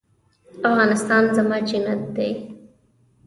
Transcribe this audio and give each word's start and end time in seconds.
افغانستان 0.69 1.23
زما 1.37 1.57
جنت 1.69 1.99
دی 2.15 2.29